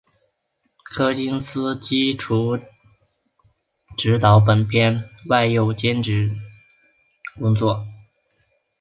[0.83, 2.57] 柯金斯基除
[3.95, 6.35] 执导本片外又兼任监制
[7.37, 7.85] 工作。